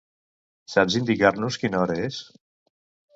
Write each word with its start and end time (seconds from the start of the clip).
Saps 0.75 0.95
indicar-nos 0.99 1.57
quina 1.65 1.83
hora 1.83 1.99
és? 2.07 2.17